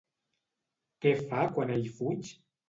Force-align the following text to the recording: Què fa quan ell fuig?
Què 1.05 1.11
fa 1.27 1.43
quan 1.59 1.75
ell 1.77 1.87
fuig? 2.01 2.35